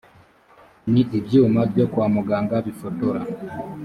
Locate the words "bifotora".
2.65-3.21